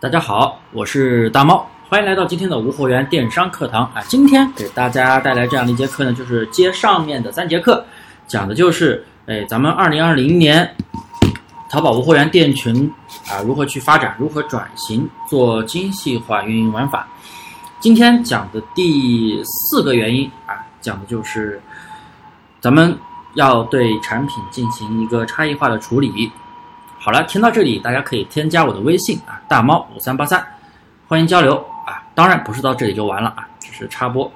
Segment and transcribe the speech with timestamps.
[0.00, 4.00] 大家好，我是大猫，欢迎来到今天的无货源电商课堂啊！
[4.06, 7.84] 今天给大家带来这样的一节课呢，就是接上面的三节课，
[8.28, 10.72] 讲的就是哎，咱们二零二零年
[11.68, 12.88] 淘宝无货源店群
[13.28, 17.08] 啊，如何去发展，如何转型做精细化运营玩法。
[17.80, 21.60] 今天讲的第四个原因啊，讲的就是
[22.60, 22.96] 咱们
[23.34, 26.30] 要对产品进行一个差异化的处理。
[27.08, 30.46] 好了，听到这里，大家可以添加我的微信啊，大猫五三八三，
[31.06, 32.04] 欢迎交流啊。
[32.14, 34.30] 当然不是到这里就完了啊，只是插播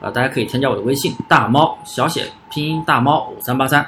[0.00, 0.10] 啊。
[0.10, 3.86] 大家可以添加我的微信，大猫小写拼音大猫五三八三。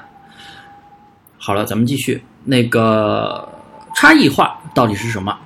[1.39, 2.25] 好了，咱们继续。
[2.45, 3.49] 那个
[3.97, 5.37] 差异化到底是什么？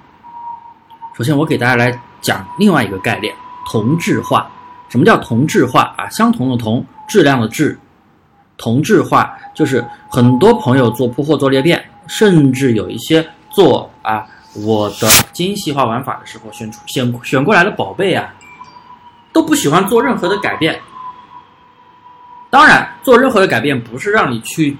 [1.16, 3.34] 首先，我给大家来讲另外一个概念：
[3.66, 4.47] 同质化。
[4.91, 6.06] 什么叫同质化啊？
[6.11, 7.78] 相同的同，质量的质，
[8.59, 11.83] 同质化就是很多朋友做铺货做裂变。
[12.06, 14.26] 甚至有一些做啊
[14.64, 18.32] 我的精细化玩法的时候，选出选选过来的宝贝啊，
[19.33, 20.80] 都不喜欢做任何的改变。
[22.50, 24.77] 当然，做任何的改变不是让你去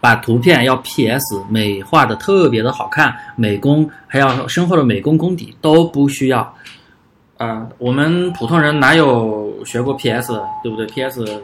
[0.00, 6.54] 把图片要 PS 美化的特别的好看，美工还要深厚的美工功底都不需要。
[7.38, 11.42] 啊，我们普通人哪有学过 PS，对不对？PS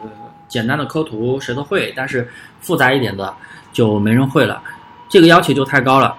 [0.50, 3.34] 简单的抠图谁都会，但是复杂一点的。
[3.72, 4.60] 就没人会了，
[5.08, 6.12] 这个要求就太高了。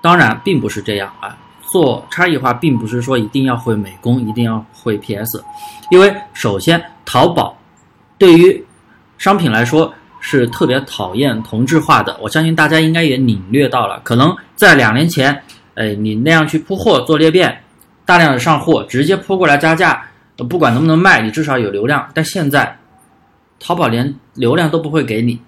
[0.00, 1.36] 当然，并不是这样啊。
[1.70, 5.44] 做差异化，并不是说一定要会美工，一定要会 PS，
[5.90, 7.54] 因为首先，淘宝
[8.16, 8.64] 对于
[9.18, 12.16] 商品来说是特别讨厌同质化的。
[12.22, 15.42] 我相信大家应该也领略到了，可能在两年前，
[15.74, 17.62] 哎，你那样去铺货做裂变，
[18.06, 20.02] 大量的上货，直接铺过来加价，
[20.48, 22.08] 不管能不能卖，你至少有流量。
[22.14, 22.78] 但现在，
[23.58, 25.40] 淘宝连流量都不会给你。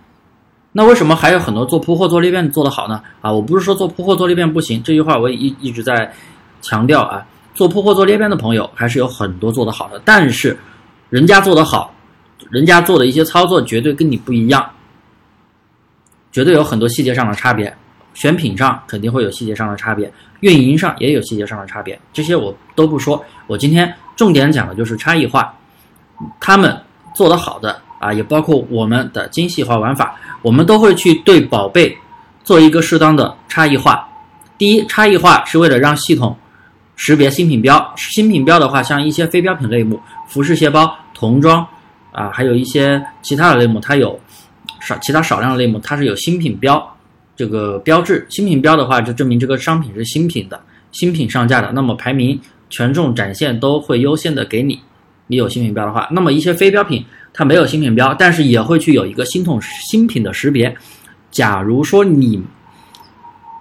[0.73, 3.03] 那为什么还有很多做铺货做裂变做得好呢？
[3.21, 6.13] 啊，我不是说做铺货做裂变不行，这句话我也一一直在
[6.61, 7.27] 强调啊。
[7.55, 10.57] 做铺货做裂变的朋友还是有很多做得好的，但是
[11.11, 11.93] 人家做得好，
[12.51, 14.65] 人家做的一些操作绝对跟你不一样，
[16.31, 17.75] 绝对有很多细节上的差别，
[18.15, 23.25] 选品上肯定会有细节上的差别，运营上也有细节上的差别，这些我都不说。
[23.49, 25.53] 我今天重点讲的就是差异化，
[26.39, 26.81] 他们
[27.15, 30.15] 做得好的啊，也包括我们的精细化玩法。
[30.43, 31.97] 我们都会去对宝贝
[32.45, 34.09] 做一个适当的差异化。
[34.57, 36.37] 第一，差异化是为了让系统
[36.97, 37.95] 识别新品标。
[37.97, 41.67] 新品标的话，像一些非标品类目，服饰、鞋包、童装
[42.13, 44.19] 啊，还有一些其他的类目，它有
[44.81, 46.97] 少其他少量的类目，它是有新品标
[47.37, 48.27] 这个标志。
[48.31, 50.61] 新品标的话，就证明这个商品是新品的，
[50.93, 51.73] 新品上架的。
[51.73, 54.81] 那么排名、权重、展现都会优先的给你。
[55.27, 57.05] 你有新品标的话，那么一些非标品。
[57.39, 60.77] 它没有新品标，但是也会去有一个新桶新品的识别。
[61.31, 62.43] 假如说你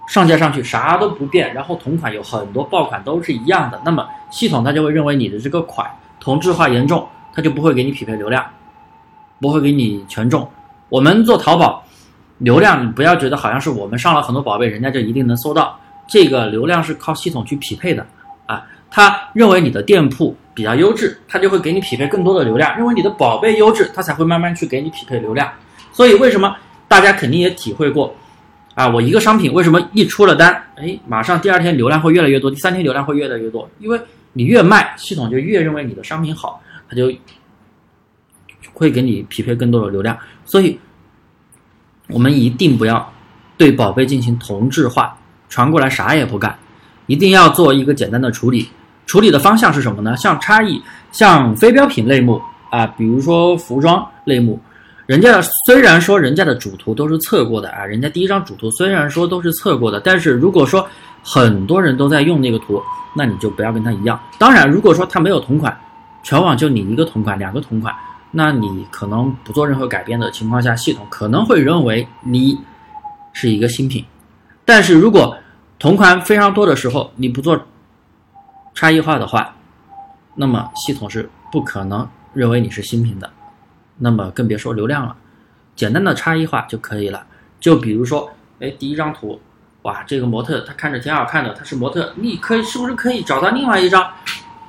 [0.09, 5.87] 上架上去啥都不变，然后同款有很多爆款都是一样的，那么系统它就会认为你的这个款
[6.19, 8.43] 同质化严重，它就不会给你匹配流量，
[9.39, 10.49] 不会给你权重。
[10.89, 11.85] 我们做淘宝
[12.39, 15.79] 流量，你不要觉得好像是我们上了很多宝贝，人家就一定能搜到。
[16.07, 18.03] 这个流量是靠系统去匹配的
[18.47, 20.35] 啊，他认为你的店铺。
[20.57, 22.75] 比较优质，它就会给你匹配更多的流量。
[22.75, 25.47] 认为你的宝贝优质，它才会慢慢去给你匹配流量。
[25.91, 26.57] 所以为什么
[26.87, 28.11] 大家肯定也体会过
[28.73, 28.87] 啊？
[28.87, 33.69] 我一个商品为什么一出了单，哎，马上第二天流量会越来越多，第三天流量会越来越多？
[33.77, 34.01] 因为
[34.33, 37.13] 你越卖，系统就越认为你的商品好，它就
[38.73, 40.17] 会给你匹配更多的流量。
[40.43, 40.79] 所以，
[42.07, 43.13] 我们一定不要
[43.59, 45.15] 对宝贝进行同质化，
[45.49, 46.57] 传过来啥也不干，
[47.05, 48.67] 一定要做一个简单的处理。
[49.07, 50.15] 处理的方向是什么呢？
[50.15, 50.79] 像差异，
[51.11, 54.59] 像非标品类目啊，比如说服装类目，
[55.05, 60.85] 人家虽然说人家的主图都是测过的啊，人家第一张主图虽然说都是测过的，但是如果说
[61.23, 62.83] 很多人都在用那个图，
[63.15, 64.19] 那你就不要跟他一样。
[64.37, 65.75] 当然，如果说他没有同款，
[66.21, 67.95] 全网就你一个同款、两个同款，
[68.29, 72.59] 那你可能不做任何改变的情况下，系统可能会认为你
[73.31, 74.03] 是一个新品。
[74.65, 75.33] 但是如果
[75.79, 77.57] 同款非常多的时候，你不做。
[78.77, 79.55] 差异化的话，
[80.35, 83.27] 那么系统是不可能认为你是新品的，
[83.97, 85.15] 那么更别说流量了。
[85.75, 87.25] 简单的差异化就可以了。
[87.59, 88.29] 就比如说，
[88.59, 89.41] 哎，第一张图，
[89.81, 94.07] 哇，这个模特他看着挺好看的，他是模特，你可以是不是可以找到另外一张，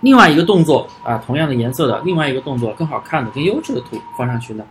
[0.01, 4.65] 另外一个动作啊，同样的颜色的另外一个动作更好看的、更优质的图放上去呢？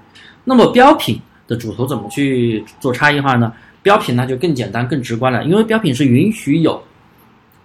[0.45, 3.53] 那么标品的主图怎么去做差异化呢？
[3.83, 6.81] 标品那就更简单、更直观了，因为标品是允许有。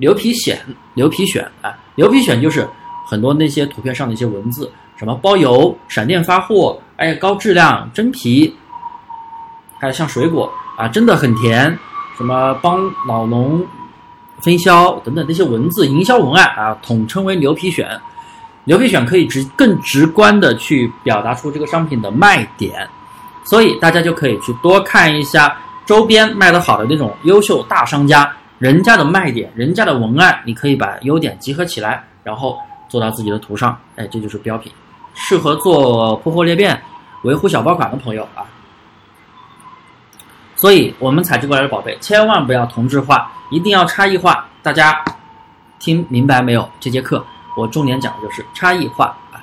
[0.03, 0.57] 牛皮癣，
[0.95, 2.69] 牛皮癣啊，牛皮癣就是
[3.07, 8.53] 很多那些图片上的一些文字，什么包邮、闪电发货，哎，高质量真皮，
[9.79, 11.79] 还有像水果啊，真的很甜，
[12.17, 13.65] 什么帮老农
[14.41, 17.87] 分销等等这些文字营销文案啊，统称为牛皮癣。
[18.65, 22.89] 牛皮癣可以直更直观的去表达出这个商品的卖点，
[23.45, 25.57] 所以大家就可以去多看一下
[25.87, 28.29] 周边卖得好的那种优秀大商家，
[28.63, 32.57] 人家的卖点，人家的文案，你可以把优点集合起来，然后
[32.89, 34.73] 做到自己的图上，哎，这就是标品，
[35.15, 36.81] 适合做破货裂变、
[37.25, 38.47] 维护小爆款的朋友啊。
[40.55, 44.47] 所以，我们采集过来的宝贝，千万不要同质化，一定要差异化。
[44.63, 45.05] 大家
[45.81, 46.71] 听明白没有？
[46.79, 47.25] 这节课。
[47.57, 49.43] 我重点讲的就是差异化啊。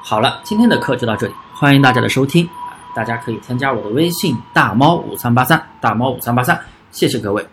[0.00, 2.78] 好了，今天的课就到这里，欢迎大家的收听啊！
[2.94, 6.56] 大家可以添加我的微信大猫五三八三，大猫五三八三，
[6.92, 7.44] 谢谢各位。